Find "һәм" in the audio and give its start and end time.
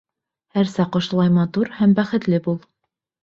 1.81-1.95